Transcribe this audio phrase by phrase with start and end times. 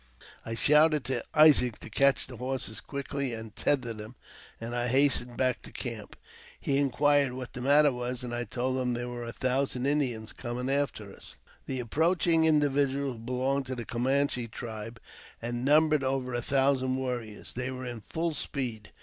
[0.43, 4.15] I shouted to Isaac to catch the horses quickly and tether them^
[4.59, 6.15] and I hastened back to the camp.
[6.59, 10.33] He inquired what the matter was, and I told him there were a thousand Indians
[10.33, 11.37] coming after us.
[11.67, 14.99] The approaching individuals belonged to the Camanche tribe,,
[15.39, 17.53] and numbered over a thousand warriors.
[17.53, 18.91] They were in full speed.